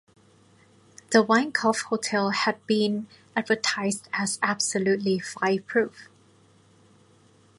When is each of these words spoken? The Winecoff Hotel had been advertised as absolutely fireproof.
The 1.11 1.23
Winecoff 1.23 1.83
Hotel 1.83 2.31
had 2.31 2.65
been 2.65 3.07
advertised 3.35 4.09
as 4.11 4.39
absolutely 4.41 5.19
fireproof. 5.19 6.09